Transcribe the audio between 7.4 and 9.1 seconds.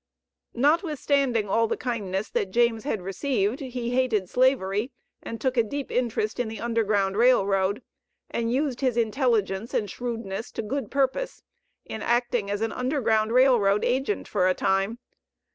Road, and used his